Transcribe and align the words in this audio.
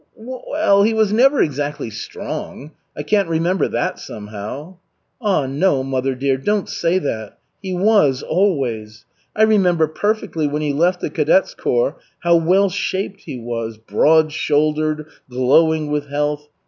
"Well, 0.15 0.81
he 0.81 0.95
was 0.95 1.13
never 1.13 1.43
exactly 1.43 1.91
strong. 1.91 2.71
I 2.97 3.03
can't 3.03 3.29
remember 3.29 3.67
that, 3.67 3.99
somehow." 3.99 4.77
"Ah 5.21 5.45
no, 5.45 5.83
mother 5.83 6.15
dear, 6.15 6.37
don't 6.37 6.67
say 6.67 6.97
that. 6.97 7.37
He 7.61 7.75
was, 7.75 8.23
always. 8.23 9.05
I 9.35 9.43
remember 9.43 9.85
perfectly 9.87 10.47
when 10.47 10.63
he 10.63 10.73
left 10.73 11.01
the 11.01 11.11
cadets 11.11 11.53
corps 11.53 11.97
how 12.21 12.37
well 12.37 12.69
shaped 12.71 13.21
he 13.25 13.37
was, 13.37 13.77
broad 13.77 14.31
shouldered, 14.31 15.05
glowing 15.29 15.91
with 15.91 16.07
health. 16.07 16.47